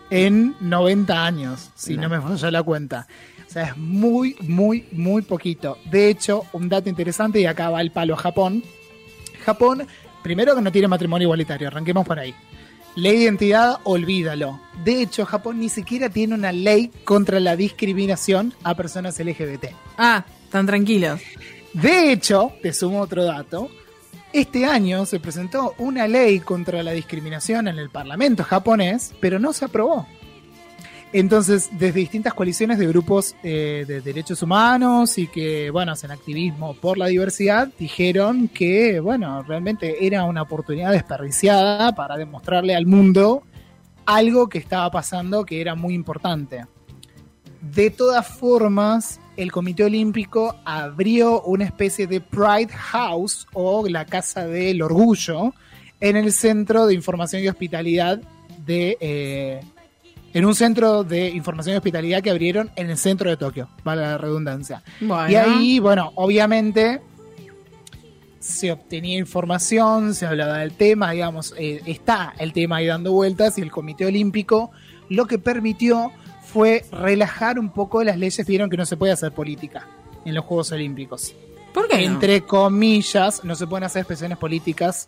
[0.09, 2.03] En 90 años, si No.
[2.03, 3.07] no me falla la cuenta.
[3.47, 5.77] O sea, es muy, muy, muy poquito.
[5.86, 8.63] De hecho, un dato interesante, y acá va el palo a Japón.
[9.45, 9.88] Japón,
[10.23, 12.34] primero que no tiene matrimonio igualitario, arranquemos por ahí.
[12.95, 14.62] Ley de identidad, olvídalo.
[14.84, 19.65] De hecho, Japón ni siquiera tiene una ley contra la discriminación a personas LGBT.
[19.97, 21.21] Ah, tan tranquilos.
[21.73, 23.69] De hecho, te sumo otro dato.
[24.31, 29.51] Este año se presentó una ley contra la discriminación en el Parlamento japonés, pero no
[29.51, 30.08] se aprobó.
[31.13, 36.73] Entonces, desde distintas coaliciones de grupos eh, de derechos humanos y que, bueno, hacen activismo
[36.73, 43.43] por la diversidad, dijeron que, bueno, realmente era una oportunidad desperdiciada para demostrarle al mundo
[44.05, 46.65] algo que estaba pasando que era muy importante.
[47.61, 54.45] De todas formas, el Comité Olímpico abrió una especie de Pride House o la Casa
[54.47, 55.53] del Orgullo
[56.01, 58.21] en el Centro de Información y Hospitalidad
[58.65, 58.97] de...
[58.99, 59.61] eh,
[60.35, 64.01] en un centro de información y hospitalidad que abrieron en el centro de Tokio, para
[64.01, 64.83] la redundancia.
[64.99, 65.31] Bueno.
[65.31, 67.01] Y ahí, bueno, obviamente
[68.37, 73.57] se obtenía información, se hablaba del tema, digamos, eh, está el tema ahí dando vueltas
[73.57, 74.71] y el Comité Olímpico
[75.07, 76.11] lo que permitió
[76.43, 79.87] fue relajar un poco las leyes, vieron que no se puede hacer política
[80.25, 81.33] en los Juegos Olímpicos.
[81.73, 82.13] ¿Por qué no?
[82.13, 85.07] Entre comillas, no se pueden hacer expresiones políticas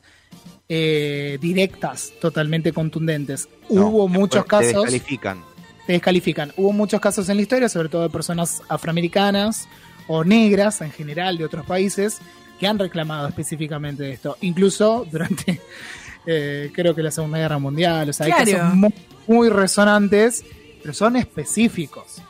[0.70, 3.48] eh, directas, totalmente contundentes.
[3.70, 5.44] No, Hubo te- muchos te casos descalifican.
[5.86, 6.54] te descalifican.
[6.58, 9.68] Hubo muchos casos en la historia, sobre todo de personas afroamericanas
[10.08, 12.20] o negras en general de otros países,
[12.60, 14.38] que han reclamado específicamente esto.
[14.42, 15.62] Incluso durante,
[16.26, 18.10] eh, creo que la Segunda Guerra Mundial.
[18.10, 18.94] O sea, hay casos muy,
[19.28, 20.44] muy resonantes
[20.82, 22.22] pero son específicos.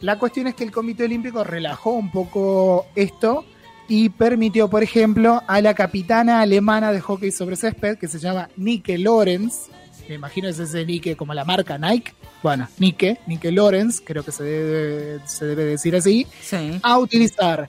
[0.00, 3.44] La cuestión es que el Comité Olímpico relajó un poco esto
[3.88, 8.48] y permitió, por ejemplo, a la capitana alemana de hockey sobre césped, que se llama
[8.56, 9.66] Nike Lorenz,
[10.08, 14.32] me imagino es ese Nike como la marca Nike, bueno, Nike, Nike Lorenz, creo que
[14.32, 16.78] se debe, se debe decir así, Sí.
[16.82, 17.68] a utilizar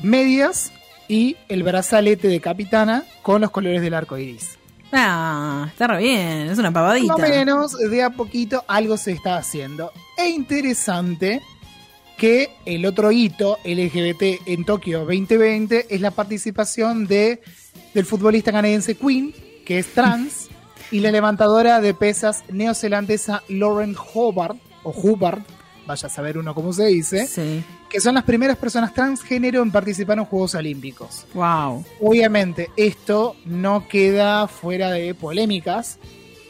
[0.00, 0.72] medias
[1.08, 4.58] y el brazalete de capitana con los colores del arco iris.
[4.92, 7.16] Ah, está re bien, es una pavadita.
[7.16, 9.90] Más o menos, de a poquito algo se está haciendo.
[10.18, 11.40] E interesante
[12.16, 17.40] que el otro hito LGBT en Tokio 2020 es la participación de,
[17.94, 20.48] del futbolista canadiense Queen, que es trans,
[20.90, 25.40] y la levantadora de pesas neozelandesa Lauren Hobart, o Hubbard,
[25.86, 27.64] vaya a saber uno cómo se dice, Sí.
[27.88, 31.26] que son las primeras personas transgénero en participar en Juegos Olímpicos.
[31.34, 31.84] Wow.
[32.00, 35.98] Obviamente, esto no queda fuera de polémicas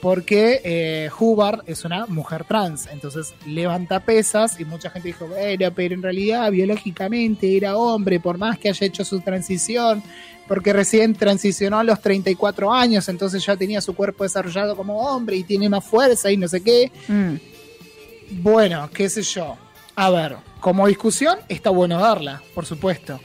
[0.03, 5.73] porque eh, Hubbard es una mujer trans, entonces levanta pesas y mucha gente dijo, bueno,
[5.77, 10.03] pero en realidad biológicamente era hombre, por más que haya hecho su transición,
[10.49, 15.37] porque recién transicionó a los 34 años, entonces ya tenía su cuerpo desarrollado como hombre
[15.37, 16.91] y tiene más fuerza y no sé qué.
[17.07, 18.43] Mm.
[18.43, 19.57] Bueno, qué sé yo.
[19.95, 23.21] A ver, como discusión está bueno darla, por supuesto.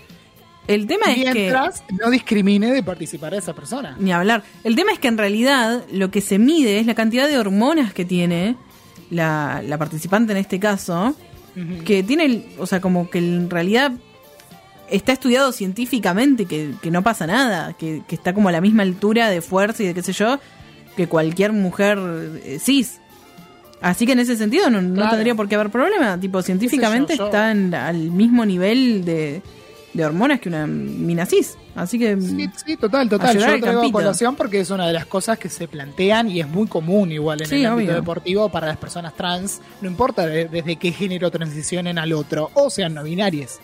[0.68, 1.34] El tema es que...
[1.34, 3.96] Mientras no discrimine de participar a esa persona.
[4.00, 4.44] Ni hablar.
[4.64, 7.94] El tema es que en realidad lo que se mide es la cantidad de hormonas
[7.94, 8.56] que tiene
[9.10, 11.16] la, la participante en este caso,
[11.86, 13.92] que tiene, o sea, como que en realidad
[14.92, 18.84] está estudiado científicamente que, que no pasa nada, que, que está como a la misma
[18.84, 20.40] altura de fuerza y de qué sé yo,
[20.96, 21.98] que cualquier mujer
[22.44, 23.00] eh, cis.
[23.82, 26.20] Así que en ese sentido no, tendría por qué haber problema.
[26.20, 27.26] Tipo, científicamente yo?
[27.26, 29.42] está en- al mismo nivel de,
[29.98, 31.58] de hormonas que una mina cis.
[31.76, 32.20] Así que...
[32.22, 33.36] Sí, sí, total, total.
[33.36, 36.48] Yo traigo a colación porque es una de las cosas que se plantean y es
[36.48, 38.02] muy común igual en Sí, el ámbito obvio.
[38.02, 42.70] deportivo para las personas trans, no importa de- desde qué género transicionen al otro, o
[42.70, 43.60] sean no binarias,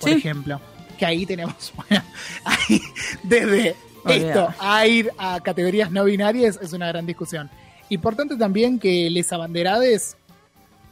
[0.00, 0.16] por Sí.
[0.16, 0.60] ejemplo.
[0.98, 2.02] Que ahí tenemos, bueno,
[2.44, 2.80] ahí,
[3.22, 3.76] desde
[4.08, 7.48] esto a ir a categorías no binarias es una gran discusión.
[7.90, 10.16] Importante también que les abanderades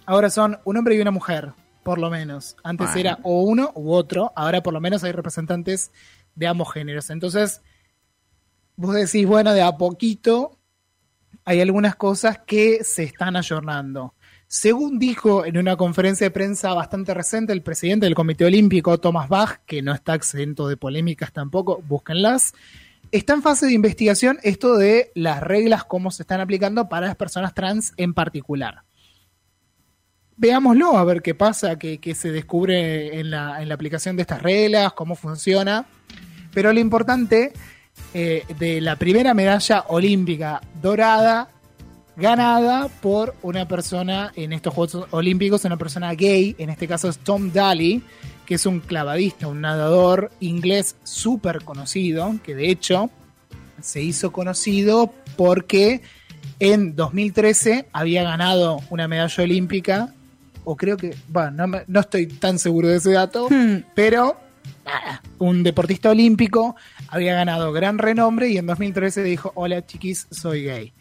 [0.07, 1.51] ahora son un hombre y una mujer,
[1.85, 2.57] por lo menos.
[2.65, 3.01] Antes Bueno.
[3.01, 5.93] era o uno u otro, ahora por lo menos hay representantes
[6.35, 7.11] de ambos géneros.
[7.11, 7.63] Entonces,
[8.77, 10.59] vos decís, bueno, de a poquito
[11.45, 14.15] hay algunas cosas que se están ayornando.
[14.47, 19.29] Según dijo en una conferencia de prensa bastante reciente el presidente del Comité Olímpico, Thomas
[19.29, 22.55] Bach, que no está exento de polémicas tampoco, búsquenlas,
[23.11, 27.17] está en fase de investigación esto de las reglas, cómo se están aplicando para las
[27.17, 28.83] personas trans en particular.
[30.37, 34.23] Veámoslo, a ver qué pasa, qué, qué se descubre en la, en la aplicación de
[34.23, 35.87] estas reglas, cómo funciona.
[36.53, 37.53] Pero lo importante
[38.13, 41.49] eh, de la primera medalla olímpica dorada
[42.17, 47.19] ganada por una persona en estos Juegos Olímpicos, una persona gay, en este caso es
[47.19, 48.03] Tom Daly,
[48.47, 53.11] que es un clavadista, un nadador inglés súper conocido, que de hecho
[53.81, 56.03] se hizo conocido porque
[56.61, 60.15] en 2013 había ganado una medalla olímpica,
[60.65, 63.83] o creo que, bueno, no, me- no estoy tan seguro de ese dato, Hmm.
[63.95, 64.37] pero
[64.85, 66.77] nada, un deportista olímpico
[67.09, 70.93] había ganado gran renombre y en 2013 dijo, hola chiquis, soy gay.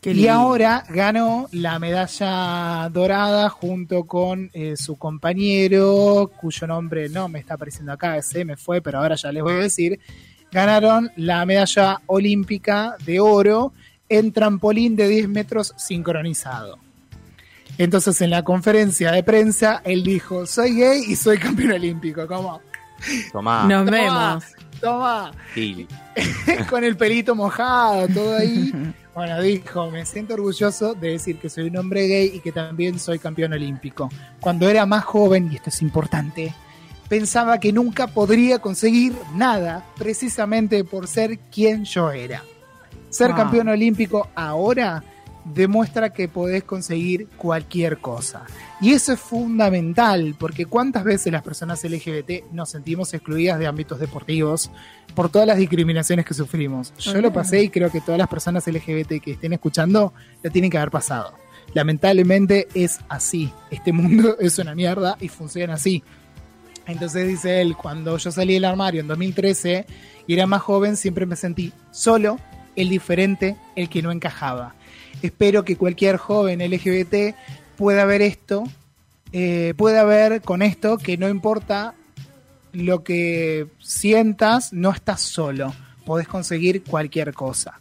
[0.00, 0.32] Qué y lindo.
[0.32, 7.54] ahora ganó la medalla dorada junto con eh, su compañero, cuyo nombre no me está
[7.54, 9.98] apareciendo acá, se me fue, pero ahora ya les voy a decir.
[10.52, 13.72] Ganaron la medalla olímpica de oro
[14.08, 16.78] en trampolín de 10 metros sincronizado.
[17.78, 22.26] Entonces en la conferencia de prensa él dijo, soy gay y soy campeón olímpico.
[22.26, 22.60] Como,
[23.32, 24.44] Tomá, Nos vemos.
[24.80, 25.86] toma, Gil.
[26.70, 28.72] con el pelito mojado, todo ahí.
[29.14, 32.98] Bueno, dijo, me siento orgulloso de decir que soy un hombre gay y que también
[32.98, 34.08] soy campeón olímpico.
[34.40, 36.54] Cuando era más joven, y esto es importante,
[37.08, 42.42] pensaba que nunca podría conseguir nada precisamente por ser quien yo era.
[43.10, 43.36] Ser Wow.
[43.36, 45.02] campeón olímpico ahora
[45.54, 48.44] demuestra que podés conseguir cualquier cosa.
[48.80, 54.00] Y eso es fundamental, porque cuántas veces las personas LGBT nos sentimos excluidas de ámbitos
[54.00, 54.70] deportivos
[55.14, 56.92] por todas las discriminaciones que sufrimos.
[56.98, 60.12] Yo lo pasé y creo que todas las personas LGBT que estén escuchando
[60.42, 61.34] la tienen que haber pasado.
[61.74, 63.52] Lamentablemente es así.
[63.70, 66.02] Este mundo es una mierda y funciona así.
[66.86, 69.86] Entonces dice él, cuando yo salí del armario en 2013
[70.26, 72.38] y era más joven, siempre me sentí solo,
[72.76, 74.75] el diferente, el que no encajaba.
[75.22, 77.34] Espero que cualquier joven LGBT
[77.76, 78.64] pueda ver esto,
[79.32, 81.94] eh, pueda ver con esto que no importa
[82.72, 87.80] lo que sientas, no estás solo, podés conseguir cualquier cosa.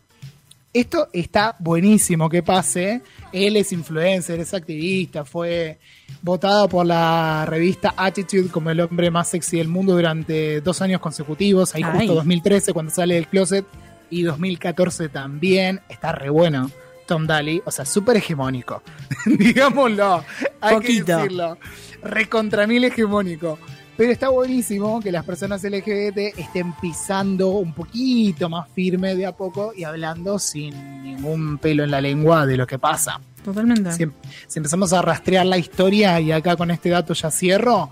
[0.74, 3.02] esto está buenísimo que pase.
[3.32, 5.80] Él es influencer, es activista, fue
[6.22, 11.00] votado por la revista Attitude como el hombre más sexy del mundo durante dos años
[11.00, 12.00] consecutivos, ahí Ay.
[12.00, 13.66] justo 2013 cuando sale del closet
[14.10, 15.82] y 2014 también.
[15.90, 16.70] Está re bueno
[17.06, 18.82] Tom Daly, o sea, súper hegemónico,
[19.26, 20.24] digámoslo,
[20.62, 21.06] hay Poquito.
[21.06, 21.58] que decirlo,
[22.04, 23.60] recontra mil hegemónico.
[23.98, 29.32] Pero está buenísimo que las personas LGBT estén pisando un poquito más firme de a
[29.32, 33.22] poco y hablando sin ningún pelo en la lengua de lo que pasa.
[33.42, 33.94] Totalmente.
[33.94, 34.06] Si,
[34.48, 37.92] si empezamos a rastrear la historia, y acá con este dato ya cierro,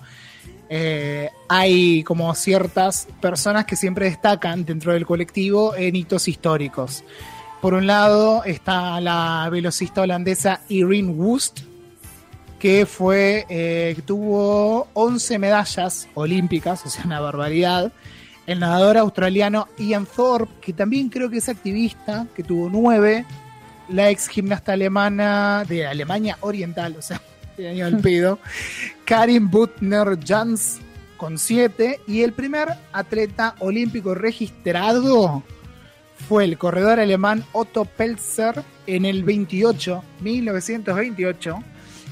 [0.76, 7.04] eh, hay como ciertas personas que siempre destacan dentro del colectivo en hitos históricos.
[7.64, 11.62] Por un lado está la velocista holandesa Irene Wust,
[12.60, 17.94] que fue eh, tuvo 11 medallas olímpicas, o sea, una barbaridad.
[18.48, 23.26] El nadador australiano Ian Thorpe, que también creo que es activista, que tuvo 9.
[23.88, 27.22] La ex gimnasta alemana de Alemania Oriental, o sea,
[27.58, 28.40] de año pedo.
[29.06, 30.82] Karin Butner Jans
[31.16, 32.02] con 7.
[32.08, 35.44] Y el primer atleta olímpico registrado
[36.28, 41.64] fue el corredor alemán Otto Pelzer en el 28, 1928.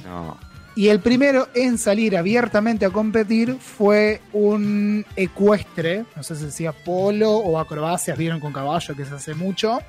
[0.05, 0.38] No.
[0.76, 6.72] Y el primero en salir abiertamente a competir fue un ecuestre, no sé si decía
[6.72, 9.80] polo o acrobacias, vieron con caballo que se hace mucho,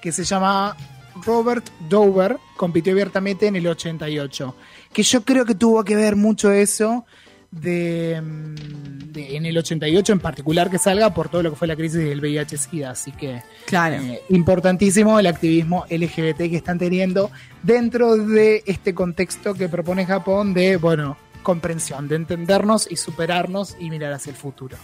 [0.00, 0.76] que se llama
[1.24, 4.54] Robert Dover, compitió abiertamente en el 88.
[4.92, 7.04] Que yo creo que tuvo que ver mucho eso
[7.52, 11.68] de, mm, de- en el 88 en particular que salga por todo lo que fue
[11.68, 13.96] la crisis del VIH-Sida, así que Claro.
[14.02, 17.30] eh, importantísimo el activismo LGBT que están teniendo
[17.62, 23.90] dentro de este contexto que propone Japón de, bueno, comprensión, de entendernos y superarnos y
[23.90, 24.76] mirar hacia el futuro.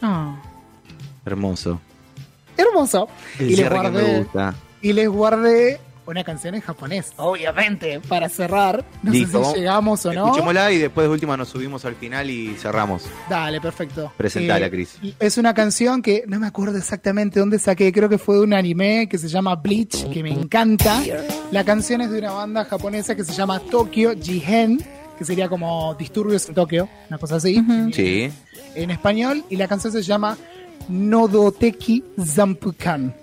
[0.00, 0.40] Ah.
[1.24, 1.80] Hermoso.
[2.56, 3.08] Hermoso.
[3.38, 4.54] El Y les cierre que me guardé, gusta.
[4.80, 8.84] y les guardé una canción en japonés, obviamente, para cerrar.
[9.02, 9.44] No Listo.
[9.44, 10.24] sé si llegamos o no.
[10.26, 13.04] Escuchémosla y después de última nos subimos al final y cerramos.
[13.30, 14.12] Dale, perfecto.
[14.16, 14.98] Presentala, Eh, Cris.
[15.20, 18.52] Es una canción que no me acuerdo exactamente dónde saqué, creo que fue de un
[18.54, 21.02] anime que se llama Bleach, que me encanta.
[21.50, 24.78] La canción es de una banda japonesa que se llama Tokyo Jihen,
[25.18, 28.30] que sería como Disturbios en Tokio, una cosa así, Sí.
[28.74, 30.36] en español, y la canción se llama
[30.88, 33.14] Nodoteki Zampukan,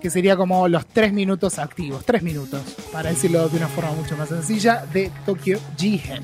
[0.00, 4.16] que sería como los tres minutos activos, tres minutos, para decirlo de una forma mucho
[4.16, 6.22] más sencilla, de Tokyo Jihen.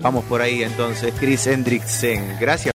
[0.00, 1.12] Vamos por ahí entonces.
[1.18, 2.36] Chris Hendricksen.
[2.40, 2.66] Gracias.